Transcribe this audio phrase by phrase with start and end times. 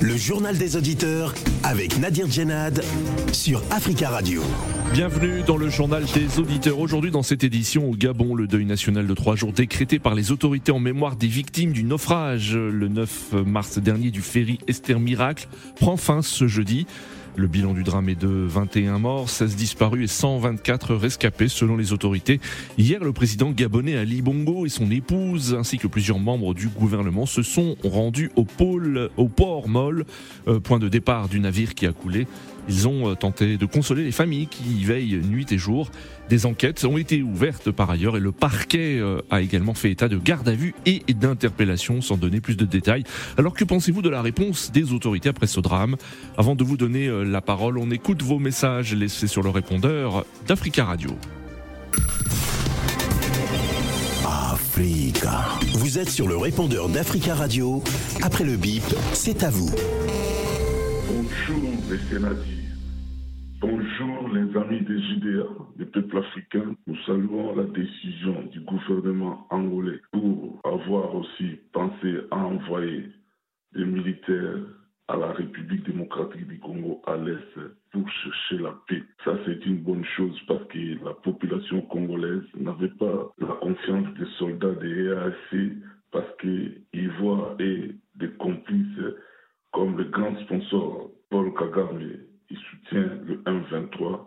[0.00, 2.82] Le journal des auditeurs avec Nadir Djenad
[3.32, 4.42] sur Africa Radio.
[4.92, 6.78] Bienvenue dans le journal des auditeurs.
[6.80, 10.32] Aujourd'hui, dans cette édition au Gabon, le deuil national de trois jours décrété par les
[10.32, 15.46] autorités en mémoire des victimes du naufrage le 9 mars dernier du ferry Esther Miracle
[15.76, 16.86] prend fin ce jeudi.
[17.36, 21.92] Le bilan du drame est de 21 morts, 16 disparus et 124 rescapés selon les
[21.92, 22.40] autorités.
[22.76, 27.26] Hier, le président gabonais Ali Bongo et son épouse ainsi que plusieurs membres du gouvernement
[27.26, 30.04] se sont rendus au pôle, au port Molle,
[30.48, 32.26] euh, point de départ du navire qui a coulé.
[32.68, 35.90] Ils ont euh, tenté de consoler les familles qui y veillent nuit et jour.
[36.28, 40.08] Des enquêtes ont été ouvertes par ailleurs et le parquet euh, a également fait état
[40.08, 43.04] de garde à vue et d'interpellation sans donner plus de détails.
[43.36, 45.96] Alors que pensez-vous de la réponse des autorités après ce drame?
[46.36, 50.24] Avant de vous donner euh, la parole, on écoute vos messages laissés sur le répondeur
[50.46, 51.10] d'Africa Radio.
[54.24, 55.44] Africa.
[55.74, 57.82] Vous êtes sur le répondeur d'Africa Radio.
[58.22, 59.70] Après le bip, c'est à vous.
[61.12, 62.44] Bonjour les sénateurs.
[63.60, 66.76] Bonjour les amis des Judéas, des peuples africains.
[66.86, 73.08] Nous saluons la décision du gouvernement angolais pour avoir aussi pensé à envoyer
[73.74, 74.62] des militaires
[75.08, 77.58] à la République démocratique du Congo à l'Est
[77.90, 79.02] pour chercher la paix.
[79.24, 84.30] Ça, c'est une bonne chose parce que la population congolaise n'avait pas la confiance des
[84.38, 85.72] soldats des EAC
[86.12, 89.00] parce qu'ils voient et des complices
[89.72, 92.16] comme le grand sponsor Paul Kagame,
[92.50, 94.26] il soutient le M23.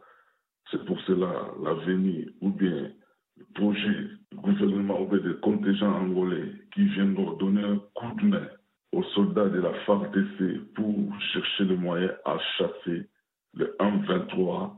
[0.72, 2.92] C'est pour cela l'avenir ou bien
[3.38, 8.48] le projet du gouvernement ou des contingents angolais qui viennent donner un coup de main
[8.92, 13.10] aux soldats de la FARDC pour chercher le moyen à chasser
[13.56, 14.72] le M23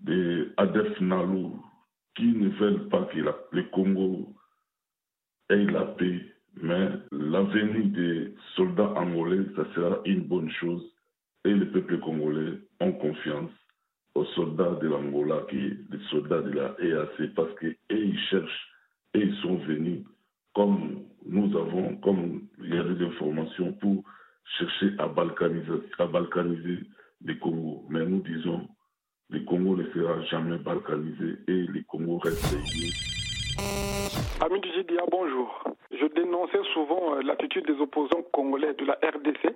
[0.00, 1.62] des Adef Nalou
[2.16, 3.18] qui ne veulent pas que
[3.52, 4.34] le Congo
[5.50, 6.20] ait la paix,
[6.62, 10.82] mais l'avenir des soldats angolais, ça sera une bonne chose
[11.44, 13.50] et le peuple congolais ont confiance
[14.14, 18.68] aux soldats de l'Angola, qui les soldats de la EAC, parce qu'ils ils cherchent
[19.14, 20.04] et ils sont venus,
[20.54, 24.04] comme nous avons, comme il y a des informations, pour
[24.58, 26.08] chercher à balkaniser, à
[27.24, 27.84] les Congo.
[27.88, 28.68] Mais nous disons,
[29.30, 32.92] le Congo ne sera jamais balkanisé et le Congo reste unis.
[34.40, 35.64] Ami du GDA, bonjour.
[36.00, 39.54] Je dénonçais souvent l'attitude des opposants congolais de la RDC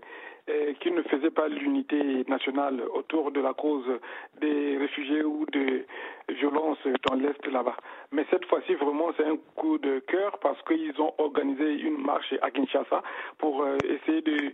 [0.81, 3.85] qui ne faisaient pas l'unité nationale autour de la cause
[4.41, 5.85] des réfugiés ou des
[6.31, 7.77] violences dans l'Est là-bas.
[8.13, 12.35] Mais cette fois-ci, vraiment, c'est un coup de cœur parce qu'ils ont organisé une marche
[12.41, 13.03] à Kinshasa
[13.39, 14.53] pour essayer de,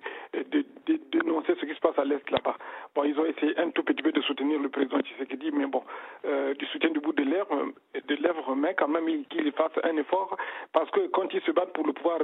[1.13, 2.57] dénoncer ce qui se passe à l'Est là-bas.
[2.95, 5.83] Bon, ils ont essayé un tout petit peu de soutenir le président Tshisekedi, mais bon,
[6.25, 7.73] euh, du soutien du bout de lèvres,
[8.07, 10.37] de lèvres, mais quand même qu'il fasse un effort
[10.73, 12.21] parce que quand ils se battent pour le pouvoir,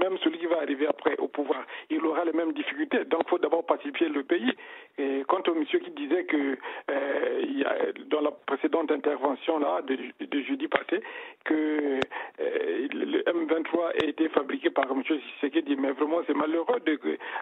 [0.00, 3.04] même celui qui va arriver après au pouvoir, il aura les mêmes difficultés.
[3.04, 4.52] Donc, il faut d'abord pacifier le pays.
[4.98, 6.56] Et quant au monsieur qui disait que
[6.90, 7.66] euh, il
[8.08, 11.02] dans la précédente intervention là de, jeudi passé
[11.44, 11.98] que
[12.40, 15.02] euh, le M23 a été fabriqué par M.
[15.02, 16.98] Tshisekedi, mais vraiment c'est malheureux de,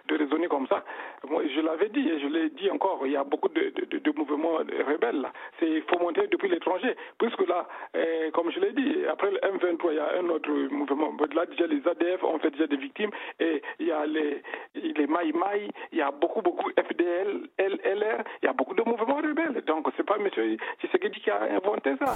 [0.07, 0.83] de raisonner comme ça.
[1.29, 4.11] Moi, je l'avais dit et je l'ai dit encore, il y a beaucoup de, de,
[4.17, 4.57] mouvements
[4.87, 5.31] rebelles là.
[5.59, 9.95] C'est fomenté depuis l'étranger, puisque là, euh, comme je l'ai dit, après le M23, il
[9.95, 11.11] y a un autre mouvement.
[11.51, 14.41] Déjà les ADF ont fait déjà des victimes et il y a les,
[14.75, 18.83] les Maï Maï, il y a beaucoup, beaucoup FDL, LR, il y a beaucoup de
[18.83, 19.61] mouvements rebelles.
[19.65, 20.29] Donc, c'est pas M.
[20.79, 22.15] Tshisekedi qui a inventé ça.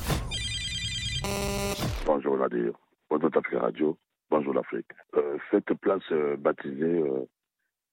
[2.06, 2.74] Bonjour Nadir,
[3.10, 3.98] bonjour Afrique Radio,
[4.30, 4.92] bonjour l'Afrique.
[5.16, 7.26] Euh, cette place euh, baptisée euh,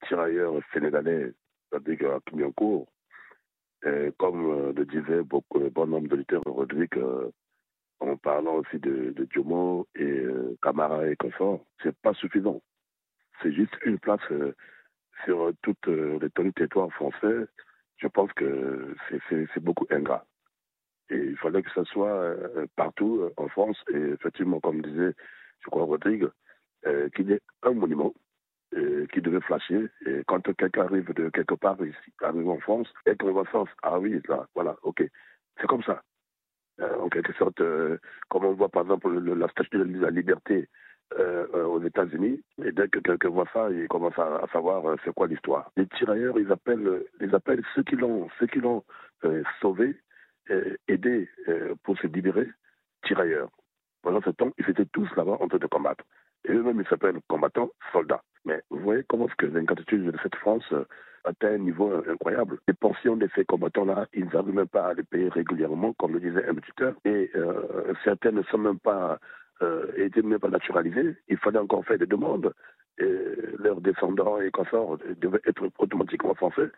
[0.06, 1.32] tirailleur sénégalais,
[1.70, 2.86] c'est-à-dire à Kimiancourt,
[4.19, 7.00] comme le disait beaucoup, bon nombre de lutteurs Rodrigue,
[8.02, 9.28] en parlant aussi de, de
[9.96, 10.26] et
[10.62, 12.60] Camara et consorts, c'est pas suffisant.
[13.42, 14.20] C'est juste une place
[15.24, 17.46] sur toute l'étendue du territoire français,
[17.98, 18.94] je pense que
[19.28, 20.24] c'est beaucoup ingrat.
[21.10, 25.14] Et il fallait que ce soit euh, partout en France, et effectivement, comme disait,
[25.60, 26.28] je crois, Rodrigue,
[26.86, 28.14] euh, qu'il y ait un monument
[28.75, 29.88] euh, qui devait flasher.
[30.06, 33.64] Et quand quelqu'un arrive de quelque part ici, arrive en France, et qu'on voit ça,
[33.82, 35.05] ah oui, là, voilà, ok.
[35.60, 36.02] C'est comme ça.
[36.80, 37.62] En quelque sorte,
[38.28, 40.69] comme on voit par exemple le, la statue de la liberté
[41.19, 42.42] euh, aux États-Unis.
[42.64, 45.70] Et dès que quelqu'un voit ça, il commence à, savoir euh, c'est quoi l'histoire.
[45.76, 48.82] Les tirailleurs, ils appellent, ils appellent ceux qui l'ont, ceux qui l'ont
[49.24, 49.94] euh, sauvé,
[50.88, 51.28] aidé
[51.82, 52.48] pour se libérer,
[53.04, 53.50] tirailleurs.
[54.02, 56.04] Pendant ce temps, ils étaient tous là-bas en train de combattre.
[56.46, 58.22] Et eux-mêmes, ils s'appellent combattants, soldats.
[58.44, 60.64] Mais vous voyez comment est-ce que l'incapacité de cette France
[61.24, 62.58] atteint un niveau incroyable.
[62.69, 66.20] Les pensions de ces combattants-là, ils n'arrivent même pas à les payer régulièrement, comme le
[66.20, 66.94] disait un tuteur.
[67.04, 69.19] Et euh, certains ne sont même pas
[69.62, 69.86] euh,
[70.22, 71.16] même pas naturalisé.
[71.28, 72.52] Il fallait encore faire des demandes.
[72.98, 76.70] leurs descendants et consorts devaient être automatiquement français.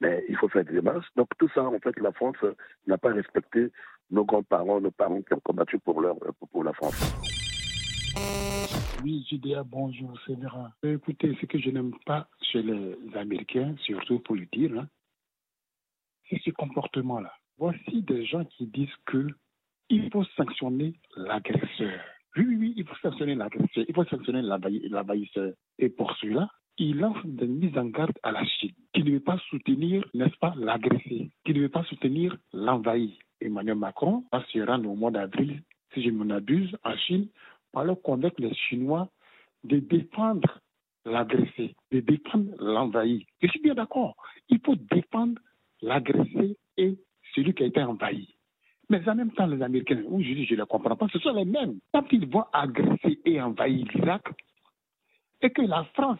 [0.00, 1.08] Mais il faut faire des démarches.
[1.16, 2.42] Donc tout ça, en fait, la France
[2.86, 3.70] n'a pas respecté
[4.10, 7.49] nos grands-parents, nos parents qui ont combattu pour la France.
[8.16, 10.36] Oui, JDA, bonjour, c'est
[10.82, 14.88] Écoutez, ce que je n'aime pas chez les Américains, surtout pour le dire, hein,
[16.28, 17.32] c'est ce comportement-là.
[17.58, 19.26] Voici des gens qui disent que
[19.88, 22.00] il faut sanctionner l'agresseur.
[22.36, 25.52] Oui, oui, oui, il faut sanctionner l'agresseur, il faut sanctionner l'envahisseur.
[25.78, 26.48] Et pour cela,
[26.78, 30.36] il lance des mises en garde à la Chine, qui ne veut pas soutenir, n'est-ce
[30.38, 33.18] pas, l'agressé, qui ne veut pas soutenir l'envahi.
[33.40, 35.62] Emmanuel Macron va se rendre au mois d'avril,
[35.92, 37.28] si je m'en abuse, en Chine,
[37.72, 39.08] pour aller convaincre les Chinois
[39.64, 40.60] de défendre
[41.04, 43.26] l'agressé, de défendre l'envahi.
[43.42, 44.16] Je suis bien d'accord.
[44.48, 45.40] Il faut défendre
[45.82, 46.98] l'agressé et
[47.34, 48.34] celui qui a été envahi.
[48.88, 51.18] Mais en même temps, les Américains, oui, je dis, je ne les comprends pas, ce
[51.20, 51.78] sont les mêmes.
[51.92, 54.24] Quand ils vont agresser et envahir l'Irak,
[55.42, 56.18] et que la France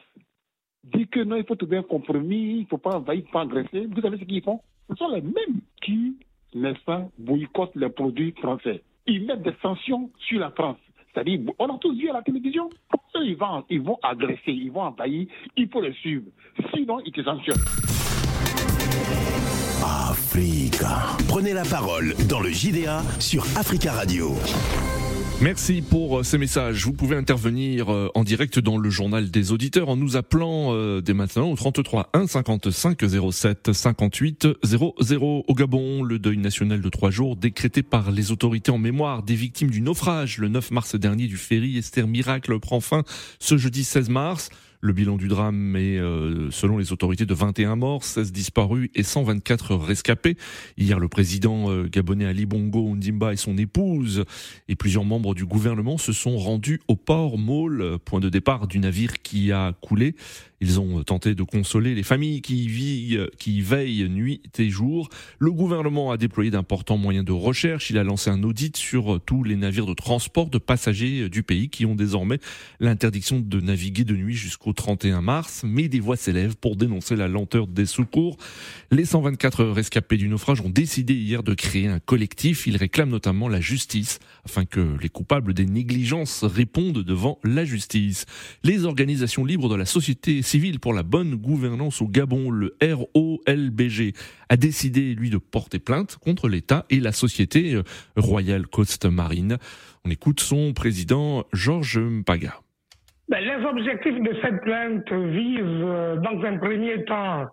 [0.84, 3.32] dit que non, il faut trouver un compromis, il ne faut pas envahir, il faut
[3.32, 4.60] pas agresser, vous savez ce qu'ils font?
[4.88, 6.16] Ce sont les mêmes qui,
[6.54, 8.82] n'est-ce boycottent les produits français.
[9.06, 10.78] Ils mettent des sanctions sur la France.
[11.12, 12.68] C'est-à-dire, on a tous vu à la télévision.
[13.16, 15.26] Eux, ils vont, ils vont agresser, ils vont envahir,
[15.56, 16.26] il faut les suivre.
[16.74, 17.56] Sinon, ils te sanctionnent.
[19.82, 21.16] Africa.
[21.28, 24.34] Prenez la parole dans le JDA sur Africa Radio.
[25.42, 26.84] Merci pour euh, ces messages.
[26.84, 31.00] Vous pouvez intervenir euh, en direct dans le journal des auditeurs en nous appelant euh,
[31.00, 32.98] dès maintenant au 33 1 55
[33.32, 36.02] 07 58 00 au Gabon.
[36.02, 39.80] Le deuil national de trois jours décrété par les autorités en mémoire des victimes du
[39.80, 43.02] naufrage le 9 mars dernier du ferry Esther Miracle prend fin
[43.38, 44.50] ce jeudi 16 mars.
[44.82, 49.02] Le bilan du drame est, euh, selon les autorités, de 21 morts, 16 disparus et
[49.02, 50.38] 124 rescapés.
[50.78, 54.24] Hier, le président euh, gabonais Ali Bongo Ondimba et son épouse
[54.68, 58.78] et plusieurs membres du gouvernement se sont rendus au port Maule, point de départ du
[58.78, 60.14] navire qui a coulé.
[60.62, 63.30] Ils ont tenté de consoler les familles qui, vivent,
[63.62, 65.08] veillent nuit et jour.
[65.38, 67.88] Le gouvernement a déployé d'importants moyens de recherche.
[67.88, 71.70] Il a lancé un audit sur tous les navires de transport de passagers du pays
[71.70, 72.38] qui ont désormais
[72.78, 75.62] l'interdiction de naviguer de nuit jusqu'au 31 mars.
[75.64, 78.36] Mais des voix s'élèvent pour dénoncer la lenteur des secours.
[78.90, 82.66] Les 124 rescapés du naufrage ont décidé hier de créer un collectif.
[82.66, 88.26] Ils réclament notamment la justice afin que les coupables des négligences répondent devant la justice.
[88.62, 94.14] Les organisations libres de la société civile pour la bonne gouvernance au Gabon, le ROLBG,
[94.48, 97.82] a décidé, lui, de porter plainte contre l'État et la société euh,
[98.16, 99.58] Royal Coast Marine.
[100.04, 102.54] On écoute son président, Georges Mpaga.
[103.28, 107.46] Ben, les objectifs de cette plainte visent, euh, dans un premier temps,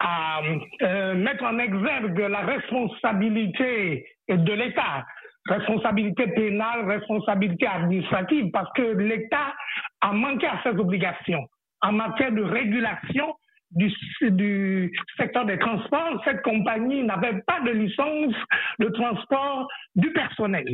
[0.00, 0.40] à
[0.82, 5.06] euh, mettre en exergue la responsabilité de l'État
[5.46, 9.54] responsabilité pénale, responsabilité administrative, parce que l'État
[10.00, 11.48] a manqué à ses obligations
[11.82, 13.34] en matière de régulation
[13.72, 18.34] du, secteur des transports, cette compagnie n'avait pas de licence
[18.78, 20.66] de transport du personnel.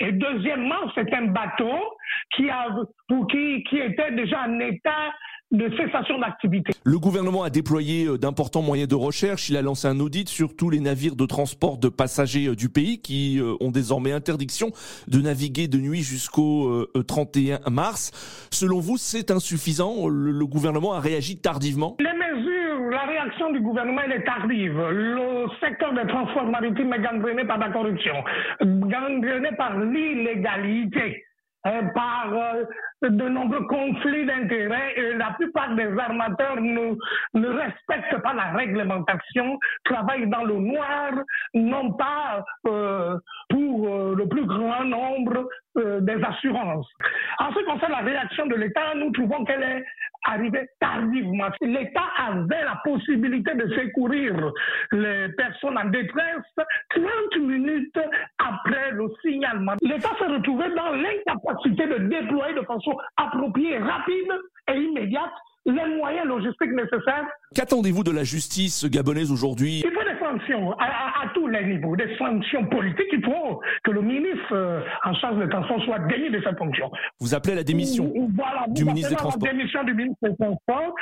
[0.00, 1.74] Et deuxièmement, c'est un bateau
[2.36, 2.68] qui, a,
[3.30, 5.12] qui, qui était déjà en état
[5.50, 6.72] de cessation d'activité.
[6.84, 9.48] Le gouvernement a déployé euh, d'importants moyens de recherche.
[9.48, 12.68] Il a lancé un audit sur tous les navires de transport de passagers euh, du
[12.68, 14.72] pays qui euh, ont désormais interdiction
[15.06, 18.10] de naviguer de nuit jusqu'au 31 mars.
[18.50, 20.08] Selon vous, c'est insuffisant?
[20.08, 21.96] Le gouvernement a réagi tardivement?
[21.98, 22.17] Les
[22.90, 24.80] la réaction du gouvernement, est tardive.
[24.90, 28.24] Le secteur des transports maritimes est gangréné par la corruption,
[28.60, 31.24] gangréné par l'illégalité.
[31.94, 32.32] par
[33.02, 40.44] de nombreux conflits d'intérêts la plupart des armateurs ne, respectent pas la réglementation, travaillent dans
[40.44, 41.12] le noir,
[41.54, 43.18] non pas euh,
[43.50, 46.88] pour euh, le plus grand nombre euh, des assurances.
[47.38, 49.84] En ce qui concerne la réaction de l'État, nous trouvons qu'elle est
[50.24, 51.48] arrivée tardivement.
[51.60, 54.52] L'État avait la possibilité de secourir
[54.92, 56.44] les personnes en détresse
[56.90, 57.04] 30
[57.40, 57.98] minutes
[58.38, 59.74] après le signalement.
[59.82, 64.32] L'État s'est retrouvé dans l'incapacité de déployer de façon appropriée, rapide
[64.72, 65.32] et immédiate
[65.66, 67.26] les moyens logistiques nécessaires.
[67.54, 69.82] Qu'attendez-vous de la justice gabonaise aujourd'hui?
[69.84, 73.08] Il faut des sanctions à, tous les niveaux, des sanctions politiques.
[73.12, 76.90] Il faut que le ministre euh, en charge des transports soit démis de sa fonction.
[77.20, 78.12] Vous appelez à la démission
[78.68, 80.94] du ministre des Transports la démission du ministre des Transports,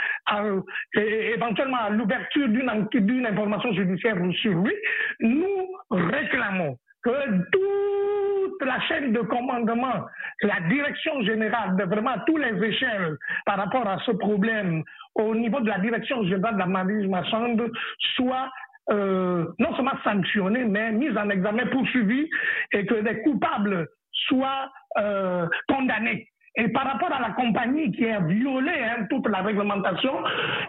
[0.97, 4.75] et éventuellement à l'ouverture d'une information judiciaire sur lui.
[5.21, 10.06] Nous réclamons que toute la chaîne de commandement,
[10.42, 14.83] la direction générale, de vraiment tous les échelles par rapport à ce problème
[15.14, 17.71] au niveau de la direction générale de la marine marchande
[18.16, 18.50] soit
[18.90, 22.28] euh, non seulement sanctionnée, mais mise en examen, poursuivie
[22.73, 23.88] et que les coupables
[24.28, 29.43] soient euh, condamnés Et par rapport à la compagnie qui a violé hein, toute la
[29.43, 30.14] réglementation,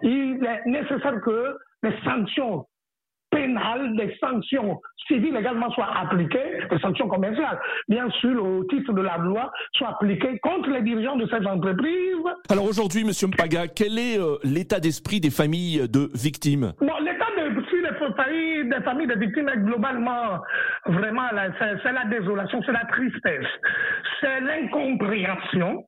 [0.01, 2.65] il est nécessaire que les sanctions
[3.29, 9.01] pénales, des sanctions civiles également soient appliquées, des sanctions commerciales, bien sûr, au titre de
[9.01, 12.25] la loi, soient appliquées contre les dirigeants de ces entreprises.
[12.49, 16.73] Alors aujourd'hui, Monsieur Mpaga, quel est euh, l'état d'esprit des familles de victimes?
[16.79, 16.93] Bon,
[18.07, 20.41] des familles, des familles de victimes est globalement,
[20.85, 23.47] vraiment, c'est la désolation, c'est la tristesse,
[24.21, 25.85] c'est l'incompréhension.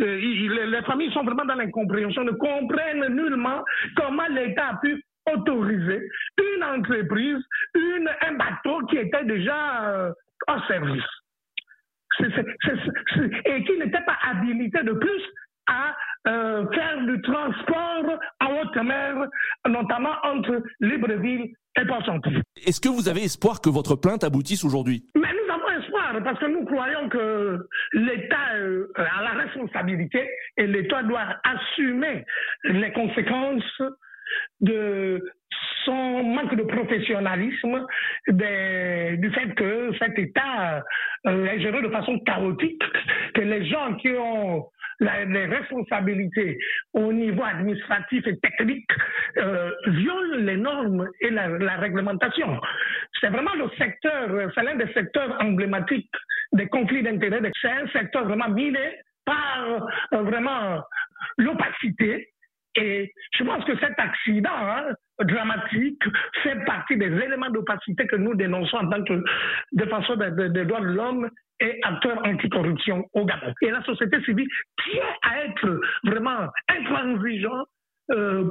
[0.00, 3.62] Euh, les familles sont vraiment dans l'incompréhension, ne comprennent nullement
[3.96, 5.02] comment l'État a pu
[5.32, 7.38] autoriser une entreprise,
[7.74, 10.12] un bateau qui était déjà euh,
[10.48, 11.04] en service.
[13.44, 15.22] et qui n'était pas habilité de plus
[15.66, 15.94] à
[16.28, 18.18] euh, faire du transport
[18.80, 19.26] mer,
[19.68, 22.42] notamment entre Libreville et Port-Gentil.
[22.66, 25.04] Est-ce que vous avez espoir que votre plainte aboutisse aujourd'hui?
[25.14, 30.66] Mais nous avons espoir parce que nous croyons que l'État euh, a la responsabilité et
[30.66, 32.24] l'État doit assumer
[32.64, 33.82] les conséquences
[34.60, 35.22] de
[35.84, 37.86] son manque de professionnalisme,
[38.28, 40.82] du fait que cet État
[41.26, 42.82] euh, est géré de façon chaotique,
[43.34, 44.66] que les gens qui ont
[45.00, 46.58] les responsabilités
[46.92, 48.90] au niveau administratif et technique
[49.38, 52.60] euh, violent les normes et la, réglementation.
[53.20, 56.10] C'est vraiment le secteur, c'est l'un des secteurs emblématiques
[56.52, 57.40] des conflits d'intérêts.
[57.60, 60.82] C'est un secteur vraiment miné par euh, vraiment
[61.38, 62.31] l'opacité
[62.76, 64.84] et je pense que cet accident hein,
[65.20, 66.02] dramatique
[66.42, 69.22] fait partie des éléments d'opacité que nous dénonçons en tant que
[69.72, 71.28] défenseurs des droits de l'homme
[71.60, 73.52] et acteurs anticorruption au Gabon.
[73.62, 74.48] Et la société civile
[74.84, 77.64] tient à être vraiment intransigeant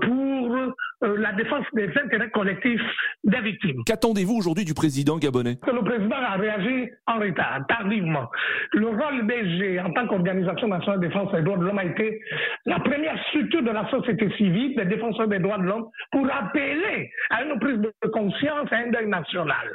[0.01, 0.55] pour
[1.03, 2.81] euh, la défense des intérêts collectifs
[3.23, 3.83] des victimes.
[3.85, 5.57] Qu'attendez-vous aujourd'hui du président gabonais?
[5.65, 8.29] Le président a réagi en retard, tardivement.
[8.73, 12.21] Le rôle BG en tant qu'organisation nationale de défense des droits de l'homme a été
[12.65, 17.11] la première structure de la société civile des défenseurs des droits de l'homme pour appeler
[17.29, 19.67] à une prise de conscience et un deuil national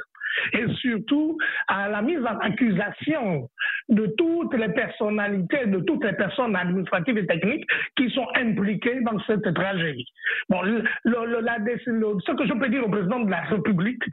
[0.53, 3.49] et surtout à la mise en accusation
[3.89, 7.65] de toutes les personnalités, de toutes les personnes administratives et techniques
[7.95, 10.07] qui sont impliquées dans cette tragédie.
[10.49, 14.03] Bon, ce que je peux dire au président de la République,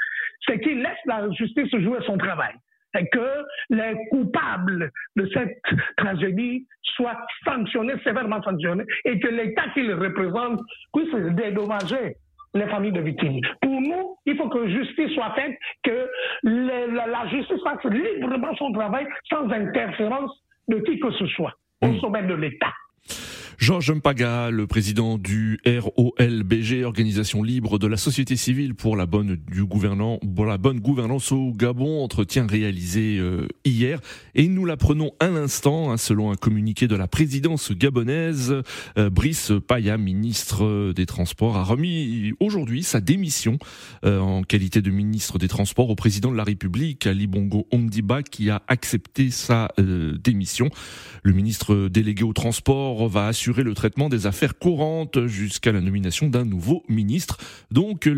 [0.46, 2.54] c'est qu'il laisse la justice jouer son travail
[2.96, 5.58] et que les coupables de cette
[5.96, 10.60] tragédie soient sanctionnés, sévèrement sanctionnés, et que l'État qu'il représente
[10.92, 12.16] puisse dédommager
[12.54, 13.40] les familles de victimes.
[13.60, 16.08] Pour nous, il faut que justice soit faite, que
[16.44, 20.30] la, justice fasse librement son travail sans interférence
[20.68, 22.00] de qui que ce soit au mm.
[22.00, 22.72] sommet de l'État.
[23.58, 29.36] Georges Mpaga, le président du ROLBG, organisation libre de la société civile pour la bonne
[29.36, 34.00] du gouvernant, pour la bonne gouvernance au Gabon, entretien réalisé euh, hier
[34.34, 38.54] et nous l'apprenons à l'instant, hein, selon un communiqué de la présidence gabonaise,
[38.98, 43.58] euh, Brice Paya, ministre des Transports, a remis aujourd'hui sa démission
[44.04, 48.22] euh, en qualité de ministre des Transports au président de la République, Ali Bongo Ondiba,
[48.22, 50.70] qui a accepté sa démission.
[51.22, 56.28] Le ministre délégué au transport va assurer le traitement des affaires courantes jusqu'à la nomination
[56.28, 57.38] d'un nouveau ministre.
[57.70, 58.08] Donc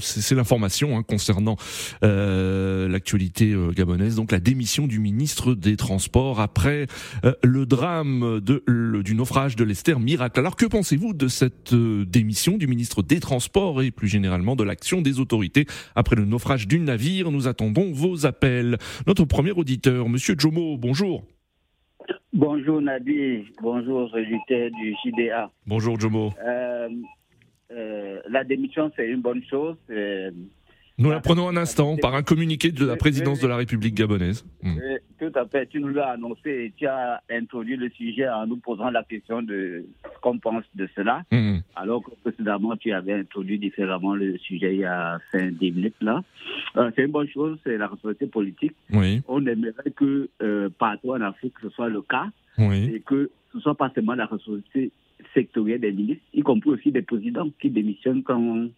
[0.00, 1.56] c'est l'information hein, concernant
[2.02, 4.16] euh, l'actualité euh, gabonaise.
[4.16, 6.86] Donc la démission du ministre des Transports après
[7.24, 10.38] euh, le drame du naufrage de l'Esther Miracle.
[10.38, 15.02] Alors que pensez-vous de cette démission du ministre des Transports et plus généralement de l'action
[15.02, 17.30] des autorités après le naufrage du navire?
[17.30, 18.78] Nous attendons vos appels.
[19.06, 21.24] Notre premier auditeur, Monsieur Jomo, bonjour.
[22.36, 25.52] Bonjour Nadir, bonjour auditeurs du JDA.
[25.68, 26.32] Bonjour Jomo.
[26.44, 26.88] Euh,
[27.70, 29.76] euh, la démission, c'est une bonne chose.
[29.88, 30.32] Euh,
[30.98, 34.44] nous la prenons un instant par un communiqué de la présidence de la République gabonaise.
[34.62, 34.78] Hmm.
[35.18, 38.58] Tout à fait, tu nous l'as annoncé et tu as introduit le sujet en nous
[38.58, 41.58] posant la question de ce qu'on pense de cela, hmm.
[41.74, 46.22] alors que précédemment tu avais introduit différemment le sujet il y a 5 minutes là.
[46.76, 48.74] Euh, c'est une bonne chose, c'est la responsabilité politique.
[48.92, 49.22] Oui.
[49.26, 52.26] On aimerait que euh, partout en Afrique ce soit le cas
[52.58, 54.92] et que ce soit pas seulement la responsabilité
[55.32, 58.68] sectorielle des ministres, y compris aussi des présidents qui démissionnent quand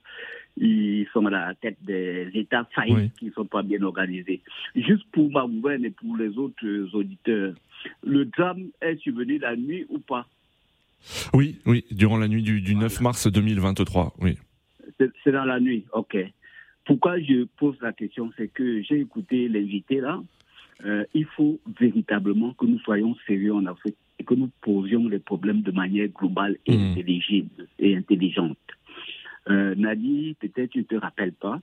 [0.56, 4.40] ils sont à la tête des États faillis qui ne sont pas bien organisés.
[4.74, 7.54] Juste pour ma et pour les autres auditeurs,
[8.02, 10.26] le drame est survenu la nuit ou pas?
[11.34, 14.38] Oui, oui, durant la nuit du, 9 mars 2023, oui.
[14.98, 16.16] C'est dans la nuit, ok.
[16.86, 20.22] Pourquoi je pose la question, c'est que j'ai écouté l'invité là.
[20.84, 25.62] Euh, il faut véritablement que nous soyons sérieux en Afrique que nous posions les problèmes
[25.62, 26.90] de manière globale et mmh.
[26.90, 28.58] intelligible et intelligente.
[29.48, 31.60] Euh, Nadi, peut-être tu ne te rappelles pas,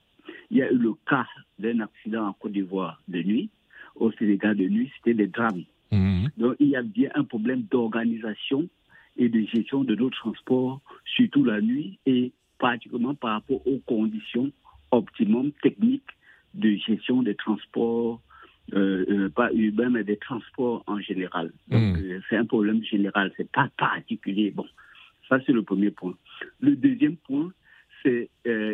[0.50, 1.26] il y a eu le cas
[1.58, 3.50] d'un accident en Côte d'Ivoire de nuit.
[3.94, 5.64] Au Sénégal de nuit, c'était des drames.
[5.92, 6.26] Mmh.
[6.38, 8.68] Donc il y a bien un problème d'organisation
[9.16, 14.50] et de gestion de nos transports, surtout la nuit, et particulièrement par rapport aux conditions
[14.90, 16.02] optimum techniques
[16.54, 18.20] de gestion des transports,
[18.72, 21.52] euh, euh, pas urbains, mais des transports en général.
[21.68, 22.02] Donc, hmm.
[22.02, 24.50] euh, c'est un problème général, c'est pas particulier.
[24.50, 24.66] Bon,
[25.28, 26.14] ça, c'est le premier point.
[26.60, 27.52] Le deuxième point,
[28.02, 28.30] c'est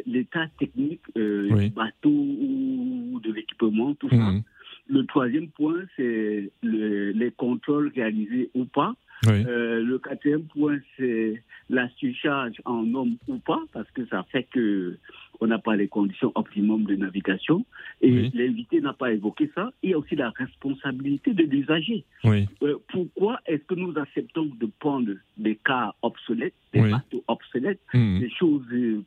[0.06, 4.16] l'état technique du bateau ou de l'équipement, tout ça.
[4.16, 4.42] Hmm.
[4.88, 8.94] Le troisième point, c'est les contrôles réalisés ou pas.
[9.28, 14.44] Euh, le quatrième point, c'est la surcharge en homme ou pas, parce que ça fait
[14.44, 14.96] que
[15.40, 17.64] on n'a pas les conditions optimum de navigation.
[18.00, 19.72] Et l'invité n'a pas évoqué ça.
[19.82, 22.04] Il y a aussi la responsabilité de l'usager.
[22.24, 28.20] Euh, pourquoi est-ce que nous acceptons de prendre des cas obsolètes, des bateaux obsolètes, mmh.
[28.20, 28.66] des choses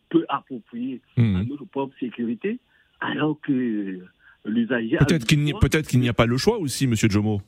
[0.09, 1.35] peu appropriées mmh.
[1.35, 2.59] à notre propre sécurité,
[2.99, 3.99] alors que
[4.45, 4.97] l'usager...
[4.97, 5.25] Peut-être
[5.87, 7.41] qu'il n'y a pas le choix aussi, Monsieur Jomo.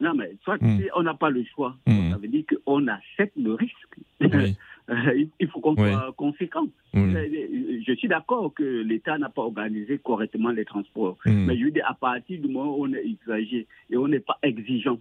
[0.00, 0.80] Non, mais soit hmm.
[0.94, 3.98] on n'a pas le choix, ça veut dire qu'on accepte le risque.
[4.88, 6.66] Il faut qu'on soit conséquent.
[6.94, 11.16] Je suis d'accord que l'État n'a pas organisé correctement les transports.
[11.26, 14.20] Mais je veux dire, à partir du moment où on est exagéré et on n'est
[14.20, 14.98] pas exigeant,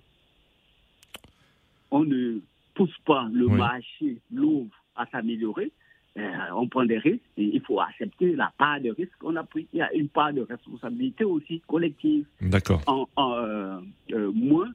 [1.91, 2.39] on ne
[2.73, 5.71] pousse pas le marché, l'ouvre à s'améliorer,
[6.17, 9.43] euh, on prend des risques et il faut accepter la part de risque qu'on a
[9.43, 9.67] pris.
[9.73, 12.25] Il y a une part de responsabilité aussi collective.
[12.41, 12.81] D'accord.
[12.87, 13.79] En, euh,
[14.13, 14.71] euh, moins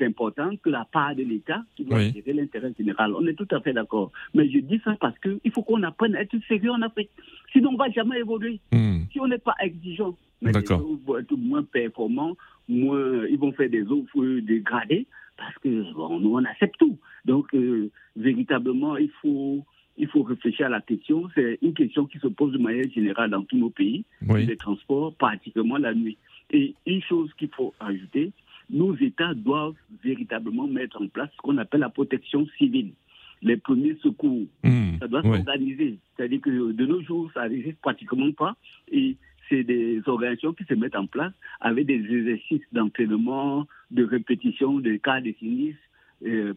[0.00, 3.14] important que la part de l'État qui doit gérer l'intérêt général.
[3.14, 4.12] On est tout à fait d'accord.
[4.34, 7.10] Mais je dis ça parce qu'il faut qu'on apprenne à être sérieux en Afrique.
[7.52, 8.60] Sinon, on ne va jamais évoluer.
[8.72, 9.00] Hmm.
[9.12, 12.36] Si on n'est pas exigeant, mais vont être moins performants,
[12.68, 16.98] moins, ils vont faire des offres dégradées parce que bon, nous, on accepte tout.
[17.24, 19.64] Donc, euh, véritablement, il faut,
[19.96, 21.28] il faut réfléchir à la question.
[21.34, 25.14] C'est une question qui se pose de manière générale dans tous nos pays, les transports,
[25.14, 26.18] particulièrement la nuit.
[26.50, 28.32] Et une chose qu'il faut ajouter,
[28.70, 32.92] nos États doivent véritablement mettre en place ce qu'on appelle la protection civile.
[33.40, 35.98] Les premiers secours, mmh, ça doit s'organiser.
[36.16, 38.56] C'est-à-dire que de nos jours, ça n'existe pratiquement pas.
[38.90, 39.16] Et
[39.48, 44.98] c'est des organisations qui se mettent en place avec des exercices d'entraînement, de répétition des
[44.98, 45.80] cas de sinistres,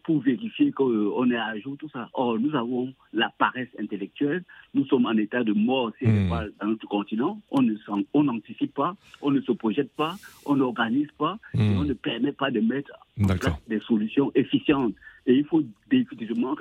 [0.04, 2.10] pour vérifier qu'on est à jour, tout ça.
[2.14, 4.44] Or, nous avons la paresse intellectuelle,
[4.74, 6.30] nous sommes en état de mort mmh.
[6.60, 11.58] dans notre continent, on n'anticipe pas, on ne se projette pas, on n'organise pas, et
[11.58, 11.78] hmm.
[11.78, 14.96] on ne permet pas de mettre en place des solutions efficientes.
[15.26, 16.56] Et il faut définitivement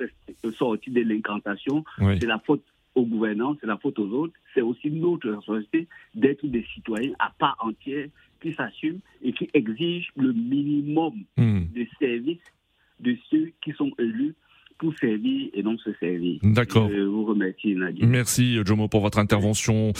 [0.53, 1.83] sortir de l'incantation.
[1.97, 4.33] C'est la faute aux gouvernants, c'est la faute aux autres.
[4.53, 8.07] C'est aussi notre responsabilité d'être des citoyens à part entière
[8.41, 11.61] qui s'assument et qui exigent le minimum mmh.
[11.73, 12.39] de services
[13.01, 14.35] de ceux qui sont élus
[14.81, 16.39] pour servir et non se servir.
[16.41, 16.89] D'accord.
[16.89, 18.05] Je vous remercie, Nadia.
[18.05, 19.93] Merci, Jomo, pour votre intervention.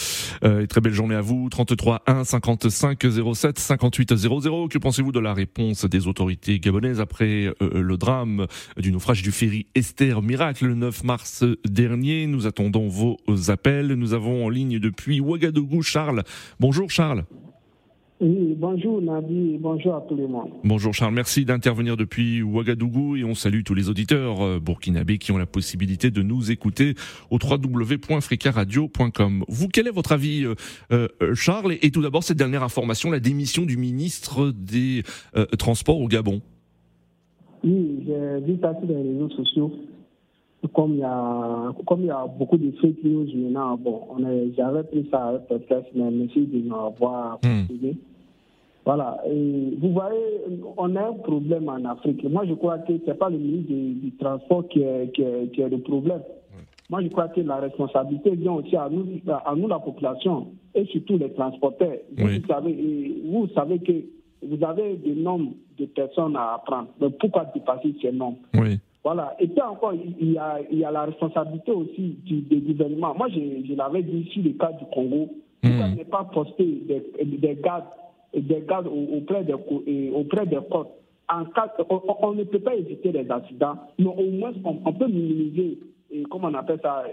[0.43, 1.49] Euh, et très belle journée à vous.
[1.49, 2.99] 33 1 55
[3.35, 4.67] 07 58 00.
[4.69, 9.31] Que pensez-vous de la réponse des autorités gabonaises après euh, le drame du naufrage du
[9.31, 12.25] ferry Esther Miracle le 9 mars dernier?
[12.25, 13.17] Nous attendons vos
[13.49, 13.93] appels.
[13.93, 16.23] Nous avons en ligne depuis Ouagadougou Charles.
[16.59, 17.23] Bonjour Charles.
[18.21, 20.51] Oui, bonjour Nabi, bonjour à tout le monde.
[20.63, 25.31] Bonjour Charles, merci d'intervenir depuis Ouagadougou et on salue tous les auditeurs euh, burkinabés qui
[25.31, 26.93] ont la possibilité de nous écouter
[27.31, 29.43] au www.fricaradio.com.
[29.47, 30.53] Vous, quel est votre avis euh,
[30.91, 31.77] euh, Charles?
[31.81, 35.01] Et tout d'abord, cette dernière information, la démission du ministre des
[35.57, 36.41] Transports au Gabon.
[37.63, 39.71] Oui, j'ai vu ça sur les réseaux sociaux.
[40.75, 44.01] Comme il y a, comme il y a beaucoup de fake news maintenant, bon,
[44.55, 47.65] j'avais pris ça avec peut-être, mais merci de m'avoir hmm.
[48.85, 49.21] Voilà.
[49.27, 50.19] Et vous voyez,
[50.77, 52.23] on a un problème en Afrique.
[52.23, 55.69] Moi, je crois que ce n'est pas le ministre du, Transport qui est, qui, est,
[55.69, 56.21] le problème.
[56.89, 60.85] Moi, je crois que la responsabilité vient aussi à nous, à nous la population, et
[60.85, 61.97] surtout les transporteurs.
[62.17, 63.93] Vous, savez, vous savez que
[64.43, 66.89] vous avez des nombres de personnes à apprendre.
[66.99, 68.39] Mais pourquoi dépasser ces nombres?
[68.55, 68.79] Oui.
[69.03, 69.35] Voilà.
[69.39, 73.15] Et puis encore, il y a, il y a la responsabilité aussi du, des gouvernements.
[73.15, 75.29] Moi, je, je l'avais dit sur le cas du Congo.
[75.61, 75.95] Pourquoi hmm.
[75.95, 77.85] ne pas poster des, des gardes
[78.33, 79.53] des gardes auprès des,
[80.13, 80.89] auprès des côtes.
[81.29, 85.79] En cas, on, ne peut pas éviter les accidents, mais au moins on, peut minimiser,
[86.11, 87.05] et comment on appelle ça,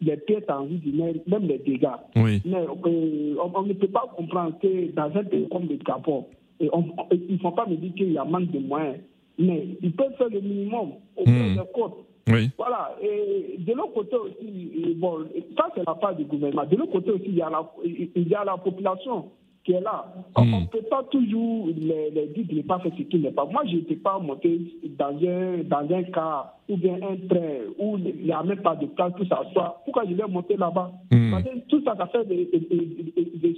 [0.00, 0.92] les pièces en vie
[1.26, 1.88] même les dégâts.
[2.16, 2.42] Oui.
[2.44, 6.26] Mais euh, on, ne peut pas comprendre que dans un pays comme le Gabon,
[6.58, 6.68] et
[7.12, 8.96] il ne faut pas me dire qu'il y a manque de moyens,
[9.38, 11.54] mais ils peuvent faire le minimum auprès mmh.
[11.54, 12.04] des côtes.
[12.28, 12.50] Oui.
[12.58, 12.96] Voilà.
[13.02, 16.66] Et de l'autre côté aussi, bon, ça c'est la part du gouvernement.
[16.66, 19.30] De l'autre côté aussi, il y a la, il y a la population
[19.64, 20.06] qui est là.
[20.36, 23.30] On ne peut pas toujours les, les dire de ne pas faire ce qui n'est
[23.30, 23.44] pas.
[23.44, 24.58] Moi, je n'étais pas monté
[24.98, 28.76] dans un, dans un car ou bien un train où il n'y a même pas
[28.76, 29.80] de place pour s'asseoir.
[29.84, 30.90] Pourquoi je vais monter là-bas?
[31.10, 31.34] Hmm.
[31.68, 33.56] Tout ça, ça fait des, des, des, des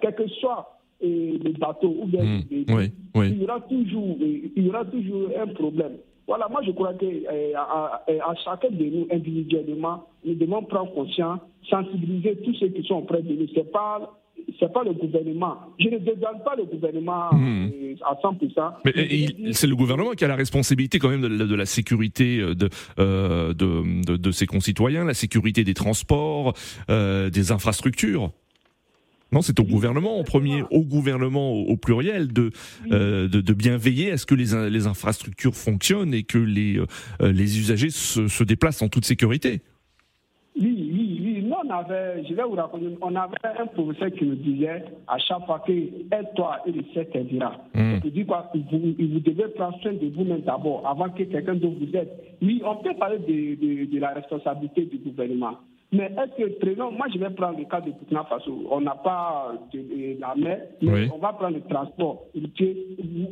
[0.00, 0.68] quel que soit
[1.00, 3.28] les bateaux ou bien Mmh, les- oui, oui.
[3.32, 5.92] il y aura toujours, il y aura toujours un problème.
[6.26, 10.62] Voilà, moi je crois que euh, à, à- à chacun de nous individuellement, nous devons
[10.62, 13.46] prendre conscience, sensibiliser tous ceux qui sont près de nous.
[13.54, 14.10] C'est pas
[14.58, 15.56] c'est pas le gouvernement.
[15.78, 17.70] Je ne dédouane pas le gouvernement Mmh.
[17.74, 18.72] euh, à 100%.
[18.84, 21.66] Mais dire- c'est le gouvernement qui a la responsabilité quand même de, la- de la
[21.66, 22.68] sécurité euh, de,
[22.98, 26.54] euh, de, de, ses concitoyens, la sécurité des transports,
[26.90, 28.30] euh, des infrastructures.
[29.32, 32.50] Non, c'est au gouvernement en premier, au gouvernement au, au pluriel, de,
[32.92, 37.32] euh, de, bien veiller à ce que les, les infrastructures fonctionnent et que les, euh,
[37.32, 39.60] les usagers se, se déplacent en toute sécurité.
[40.58, 41.35] Oui, oui, oui.
[41.66, 45.44] On avait, je vais vous raconter, on avait un professeur qui nous disait à chaque
[45.46, 47.52] fois que aide-toi et le ciel t'aidera.
[47.74, 47.96] Mm.
[48.04, 48.50] Il dit quoi?
[48.54, 52.10] Vous, vous devez prendre soin de vous-même d'abord avant que quelqu'un d'autre vous aide.
[52.42, 55.56] Oui, on peut parler de, de, de la responsabilité du gouvernement.
[55.92, 58.66] Mais est-ce que, prenons, moi je vais prendre le cas de Burkina Faso.
[58.70, 61.08] On n'a pas de, de la mer, mais Oui.
[61.14, 62.24] on va prendre le transport.
[62.34, 62.40] Vous,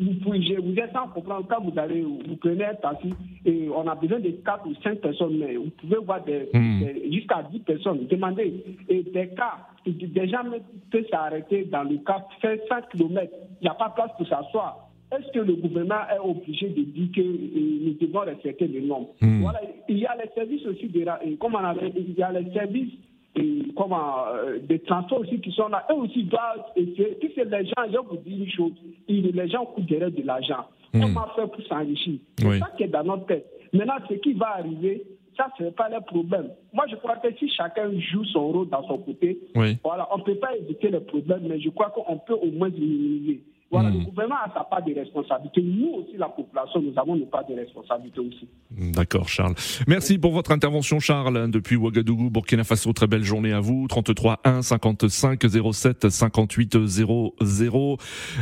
[0.01, 3.13] vous, pouvez- je- vous êtes sans comprendre quand vous allez, vous prenez un taxi
[3.45, 6.85] et on a besoin de 4 ou 5 personnes, mais vous pouvez voir des, Mm.
[6.85, 8.07] des- jusqu'à 10 personnes.
[8.07, 8.65] Demandez.
[8.89, 10.45] Et des cas, des gens
[10.93, 13.33] peuvent s'arrêter dans le cas, faire 5 km.
[13.61, 14.89] Il n'y a pas de place pour s'asseoir.
[15.19, 19.07] Est-ce que le gouvernement est obligé de dire que euh, nous devons respecter les normes
[19.21, 19.43] Mm.
[19.43, 22.33] Voilà, il y a les services aussi, de, et comme on avait, il y a
[22.33, 22.93] les services
[23.37, 25.85] et comment, euh, des transports aussi qui sont là.
[25.91, 27.19] Eux aussi doivent essayer.
[27.21, 28.73] Si c'est les gens, je vous dis une chose,
[29.09, 30.65] les gens coûtent derrière de l'argent.
[30.93, 31.01] Mm.
[31.03, 32.59] Comment faire pour s'enrichir C'est Oui.
[32.61, 33.47] ça qui est dans notre tête.
[33.73, 35.03] Maintenant, ce qui va arriver,
[35.37, 36.49] ça, ce n'est pas le problème.
[36.73, 39.77] Moi, je crois que si chacun joue son rôle dans son côté, Oui.
[39.83, 42.69] voilà, on ne peut pas éviter les problèmes, mais je crois qu'on peut au moins
[42.69, 43.41] minimiser.
[43.75, 45.61] Voilà, le gouvernement a sa part de responsabilité.
[45.61, 48.49] Nous aussi, la population, nous avons une part de responsabilité aussi.
[48.71, 49.55] D'accord, Charles.
[49.89, 52.93] Merci pour votre intervention, Charles, depuis Ouagadougou, Burkina Faso.
[52.93, 53.89] Très belle journée à vous.
[53.89, 57.97] 33 1 55 07 58 00.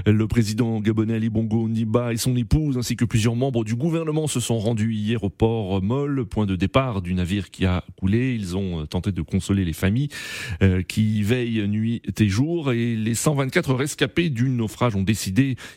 [0.06, 4.26] Le président gabonais Ali Bongo Niba et son épouse, ainsi que plusieurs membres du gouvernement,
[4.26, 8.34] se sont rendus hier au port Molle, point de départ du navire qui a coulé.
[8.34, 10.08] Ils ont tenté de consoler les familles
[10.62, 12.72] euh, qui veillent nuit et jour.
[12.72, 15.21] Et les 124 rescapés du naufrage ont décidé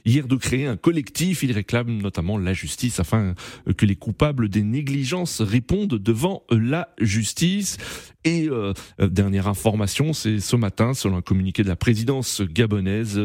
[0.05, 1.43] hier de créer un collectif.
[1.43, 3.35] Ils réclament notamment la justice afin
[3.77, 7.77] que les coupables des négligences répondent devant la justice.
[8.25, 13.21] Et euh, euh, dernière information, c'est ce matin, selon un communiqué de la présidence gabonaise,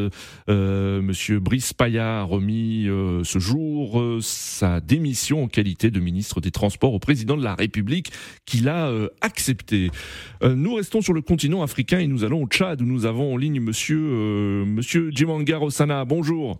[0.47, 5.99] euh, Monsieur Brice Paya a remis euh, ce jour euh, sa démission en qualité de
[5.99, 8.11] ministre des Transports au président de la République,
[8.45, 9.89] qu'il a euh, accepté.
[10.43, 13.33] Euh, nous restons sur le continent africain et nous allons au Tchad où nous avons
[13.33, 16.05] en ligne Monsieur euh, Monsieur Djimanga Rossana.
[16.05, 16.59] Bonjour.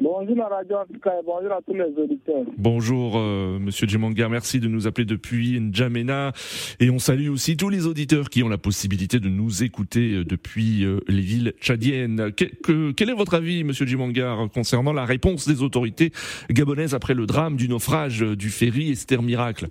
[0.00, 2.42] Bonjour la radio Africa et bonjour à tous les auditeurs.
[2.58, 3.86] Bonjour euh, Monsieur
[4.28, 6.32] merci de nous appeler depuis N'Djamena
[6.80, 10.24] et on salue aussi tous les auditeurs qui ont la possibilité de nous écouter euh,
[10.24, 12.32] depuis euh, les villes tchadiennes.
[12.32, 16.10] Que- que- quel est votre avis Monsieur Djimanga concernant la réponse des autorités
[16.50, 19.68] gabonaises après le drame du naufrage du ferry Esther Miracle?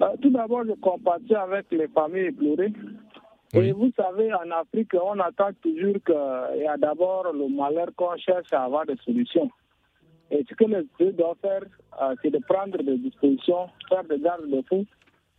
[0.00, 2.72] Euh, tout d'abord, je compatis avec les familles éplorées.
[3.54, 8.16] Et vous savez, en Afrique, on attend toujours qu'il y a d'abord le malheur qu'on
[8.16, 9.50] cherche à avoir des solutions.
[10.30, 11.62] Et ce que les deux doivent faire,
[12.00, 14.84] euh, c'est de prendre des dispositions, faire des gardes de fou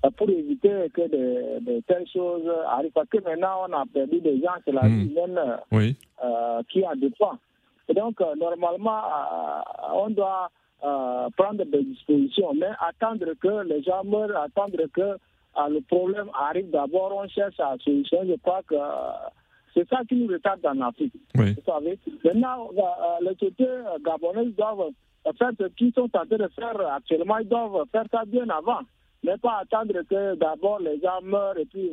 [0.06, 2.91] euh, pour éviter que de, de telles choses arrivent.
[2.91, 5.95] Parce que maintenant, on a perdu des gens, c'est la vie humaine euh, Oui.
[6.24, 7.38] euh, qui a dépend.
[7.88, 10.50] Et donc, normalement, euh, on doit
[10.84, 15.17] euh, prendre des dispositions, mais attendre que les gens meurent, attendre que
[15.57, 18.33] euh, le problème arrive d'abord, on cherche à solutionner.
[18.33, 19.29] Je crois que euh,
[19.73, 21.13] c'est ça qui nous retarde en Afrique.
[21.35, 21.53] Oui.
[21.53, 21.99] Vous savez.
[22.23, 22.81] Maintenant, euh,
[23.21, 24.91] les autorités euh, gabonaises doivent
[25.37, 27.37] faire ce qu'ils sont en train de faire actuellement.
[27.39, 28.79] Ils doivent faire ça bien avant.
[29.23, 31.91] Mais pas attendre que d'abord les gens meurent et puis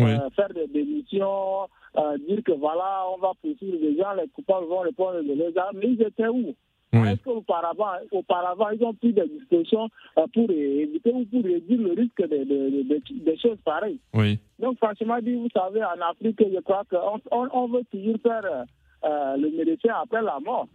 [0.00, 4.66] euh, faire des démissions, euh, dire que voilà, on va poursuivre les gens, les coupables
[4.66, 5.78] vont répondre de les armes.
[5.78, 6.54] Mais ils étaient où?
[6.92, 11.92] Est-ce qu'auparavant, auparavant, ils ont pris des dispositions euh, pour éviter ou pour réduire le
[11.92, 13.98] risque de, de- de- de- de choses pareilles?
[14.12, 14.38] Oui.
[14.58, 18.42] donc, franchement dit, vous savez, en Afrique, je crois qu'on on, on veut toujours faire
[18.44, 18.64] euh,
[19.08, 20.68] euh, le médecin après la mort.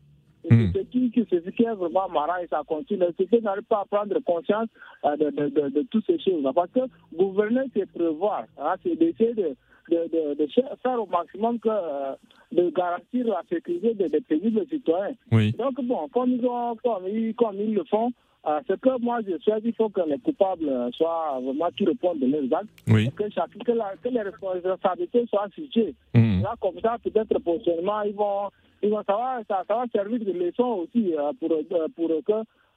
[0.52, 3.06] Et c'est ce qui, ce qui est vraiment marrant et ça continue.
[3.18, 4.68] C'est qu'ils n'arrivent pas à prendre conscience
[5.06, 6.52] euh, de, de, de, de toutes ces choses-là.
[6.54, 6.82] Parce que
[7.16, 8.44] gouverner, c'est prévoir.
[8.60, 9.56] hein, c'est d'essayer de,
[9.90, 10.48] de, de, de
[10.84, 12.14] faire au maximum que, euh,
[12.52, 15.16] de garantir la sécurité des, des paisibles citoyens.
[15.32, 15.52] Oui.
[15.54, 18.12] Donc, bon, comme ils, ont, comme ils, comme ils le font,
[18.48, 21.86] euh, ce que moi je souhaite, il faut que les coupables euh, soient vraiment qui
[21.86, 22.70] répondent de leurs actes.
[22.88, 23.10] Oui.
[23.16, 25.94] Que, chaque, que, la, que les responsabilités soient situées.
[26.14, 26.44] Mhm.
[26.44, 28.48] Là, comme ça, peut-être prochainement, ils vont,
[28.84, 32.34] vont savoir, ça, ça va servir de leçon aussi euh, pour, euh, pour que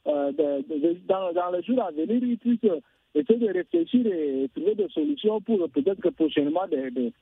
[0.07, 2.71] euh, de- de- de- dans, dans les jours à venir, ils puissent
[3.15, 7.13] essayer de réfléchir et trouver des solutions pour peut-être que prochainement des, des,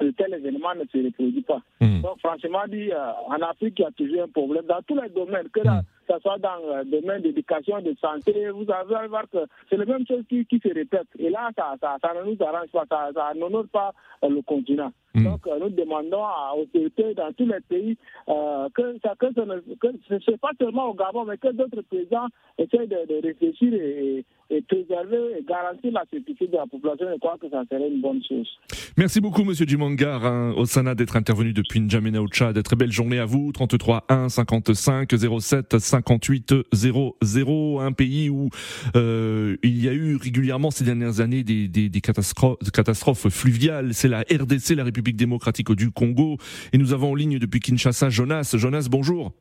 [0.00, 1.60] de tel événement ne se reproduit pas.
[1.80, 2.00] Hmm.
[2.02, 5.08] Donc, franchement, dit, euh, en Afrique, il y a toujours un problème dans tous les
[5.10, 5.60] domaines, que
[6.08, 6.14] hmm.
[6.14, 9.38] ce soit dans le domaine d'éducation, de santé, vous allez voir que
[9.68, 11.08] c'est la même chose qui, qui, se répète.
[11.18, 14.42] Et là, ça, ça, ça ne nous arrange pas, ça, ça n'honore pas euh, le
[14.42, 14.92] continent.
[15.14, 15.24] Hmm.
[15.24, 16.24] Donc, euh, nous demandons
[16.56, 21.24] aux autorités dans tous les pays que, ça, que, ce n'est pas seulement au Gabon,
[21.24, 22.26] mais que d'autres présidents
[22.58, 27.06] essaient de, de réfléchir et, et, préserver et garantir la sécurité de la population.
[27.12, 28.48] Je crois que ça serait une bonne chose.
[28.96, 32.60] Merci beaucoup, Monsieur Dumangar, hein, au Sana, d'être intervenu depuis N'Djamena au Tchad.
[32.62, 33.52] Très belle journée à vous.
[33.52, 37.80] 33 1 55 07 58 00.
[37.80, 38.48] Un pays où
[38.96, 43.94] euh, il y a eu régulièrement ces dernières années des, des, des catastrophes, catastrophes fluviales.
[43.94, 46.38] C'est la RDC, la République démocratique du Congo.
[46.72, 48.54] Et nous avons en ligne depuis Kinshasa Jonas.
[48.56, 49.32] Jonas, bonjour.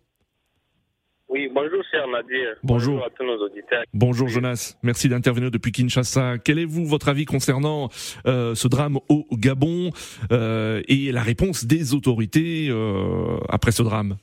[1.29, 2.55] Oui, bonjour cher Nadir.
[2.61, 3.03] Bonjour.
[3.03, 3.83] à tous nos auditeurs.
[3.91, 6.37] Bonjour Jonas, merci d'intervenir depuis Kinshasa.
[6.37, 7.89] Quel est vous votre avis concernant
[8.27, 9.89] euh, ce drame au Gabon
[10.31, 14.17] euh, et la réponse des autorités euh, après ce drame?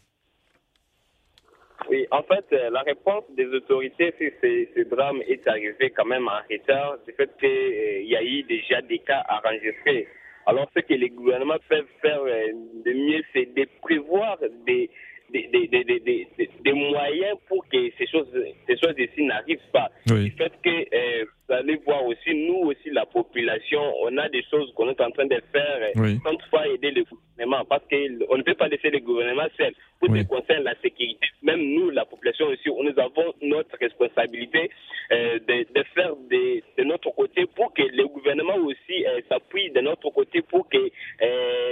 [1.90, 6.40] Oui, en fait, la réponse des autorités sur ce, drame est arrivée quand même en
[6.48, 10.06] retard du fait qu'il y a eu déjà des cas enregistrés.
[10.46, 14.88] Alors ce que les gouvernements peuvent faire de mieux, c'est de prévoir des
[15.32, 16.28] des, des, des,
[16.64, 18.32] des, moyens pour que ces choses,
[18.66, 19.88] ces choses ici n'arrivent pas.
[20.06, 24.72] Du fait que euh, allez voir aussi, nous aussi, la population, on a des choses
[24.74, 28.42] qu'on est en train de faire euh, sans toutefois aider le gouvernement parce qu'on ne
[28.42, 29.72] peut pas laisser le gouvernement seul.
[29.98, 34.70] Pour ce qui concerne la sécurité, même nous, la population aussi, nous avons notre responsabilité
[35.12, 39.80] euh, de, de, faire de, de, notre côté pour que le gouvernement aussi s'appuie de
[39.80, 40.90] notre côté pour que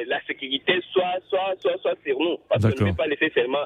[0.07, 2.37] la sécurité soit, soit, soit, soit sur nous.
[2.49, 3.64] Parce qu'on ne peut pas laisser seulement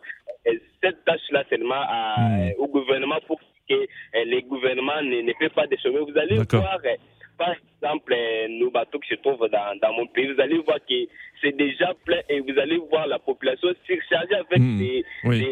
[0.83, 2.53] cette tâche-là seulement à, hmm.
[2.59, 6.01] au gouvernement pour que euh, les gouvernements ne, ne pas des chemins.
[6.01, 6.97] Vous allez voir, euh,
[7.39, 10.79] par exemple, euh, nos bateaux qui se trouvent dans, dans mon pays, vous allez voir
[10.79, 10.95] que
[11.41, 14.79] c'est déjà plein et vous allez voir la population surchargée avec hmm.
[14.79, 15.05] des,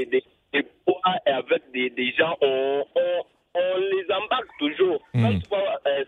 [0.06, 2.36] des, des, poids et avec des, des gens.
[2.40, 3.22] On, on,
[3.54, 5.00] on, les embarque toujours.
[5.14, 5.38] Mmh.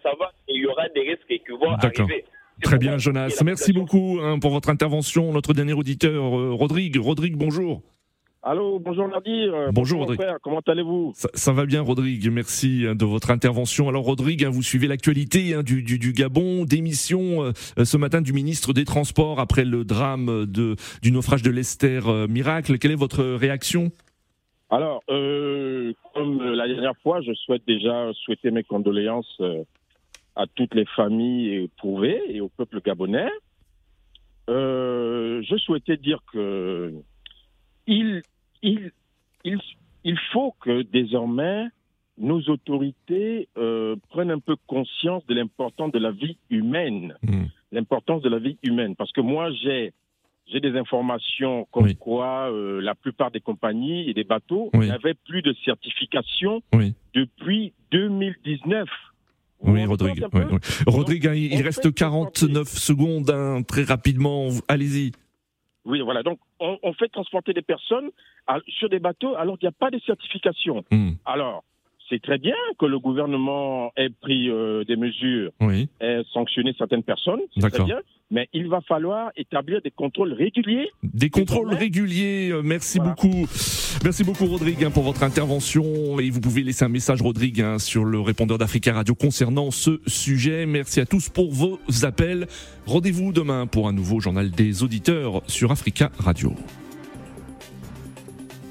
[0.03, 2.25] ça va, il y aura des risques qui vont arriver.
[2.62, 3.43] Très bien, Jonas.
[3.45, 5.33] Merci beaucoup hein, pour votre intervention.
[5.33, 6.97] Notre dernier auditeur, Rodrigue.
[6.99, 7.83] Rodrigue, bonjour.
[8.44, 9.55] Allô, bonjour Nadir.
[9.72, 10.20] Bonjour, Rodrigue.
[10.42, 11.12] comment allez-vous?
[11.14, 13.88] Ça, va bien Rodrigue, merci hein, de votre intervention.
[13.88, 17.52] Alors Rodrigue, hein, vous suivez l'actualité hein, du, du, Gabon, démission euh,
[17.85, 22.26] ce matin du ministre des Transports après le drame de, du naufrage de l'Esther euh,
[22.26, 22.78] Miracle.
[22.78, 23.92] Quelle est votre réaction?
[24.70, 29.40] Alors, euh, comme la dernière fois, je souhaite déjà souhaiter mes condoléances
[30.35, 33.31] à toutes les familles éprouvées et au peuple gabonais.
[34.48, 36.92] je souhaitais dire que
[37.87, 38.22] il
[38.62, 38.92] il,
[39.44, 39.59] il,
[40.05, 41.66] il faut que désormais
[42.18, 47.44] nos autorités euh, prennent un peu conscience de l'importance de la vie humaine, hmm.
[47.72, 48.94] l'importance de la vie humaine.
[48.96, 49.92] Parce que moi, j'ai
[50.46, 55.40] j'ai des informations comme quoi euh, la plupart des compagnies et des bateaux n'avaient plus
[55.40, 56.62] de certification
[57.14, 58.88] depuis 2019.
[59.62, 60.27] Oui, Rodrigue.
[60.87, 64.48] Rodrigue, hein, il reste 49 secondes, hein, très rapidement.
[64.66, 65.12] Allez-y.
[65.85, 66.23] Oui, voilà.
[66.23, 68.11] Donc, on, on, fait transporter des personnes
[68.68, 70.85] sur des bateaux alors qu'il n'y a pas de certification.
[70.90, 71.12] Hmm.
[71.25, 71.64] Alors,
[72.09, 77.41] c'est très bien que le gouvernement ait pris euh, des mesures et sanctionné certaines personnes,
[77.57, 80.91] c'est très bien, mais il va falloir établir des contrôles réguliers.
[81.03, 83.47] Des contrôles réguliers, euh, merci beaucoup.
[84.05, 87.79] Merci beaucoup Rodrigue hein, pour votre intervention et vous pouvez laisser un message Rodrigue hein,
[87.79, 90.67] sur le répondeur d'Africa Radio concernant ce sujet.
[90.67, 92.47] Merci à tous pour vos appels.
[92.87, 96.55] Rendez-vous demain pour un nouveau journal des auditeurs sur Africa Radio.